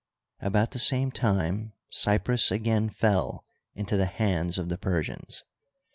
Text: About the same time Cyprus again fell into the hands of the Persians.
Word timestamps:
About 0.39 0.71
the 0.71 0.79
same 0.79 1.11
time 1.11 1.73
Cyprus 1.91 2.49
again 2.49 2.89
fell 2.89 3.45
into 3.75 3.97
the 3.97 4.07
hands 4.07 4.57
of 4.57 4.67
the 4.67 4.77
Persians. 4.79 5.43